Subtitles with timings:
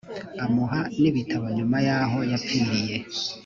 [0.43, 2.95] amuha n ibitabo nyuma yaho yapfirye